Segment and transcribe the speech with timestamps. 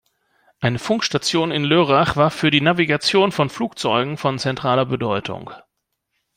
[0.61, 5.51] Eine Funkstation in Lörrach war für die Navigation von Flugzeugen von zentraler Bedeutung.